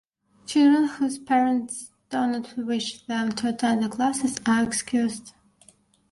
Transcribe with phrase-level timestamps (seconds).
[0.47, 5.33] Children whose parents do not wish them to attend the classes are excused.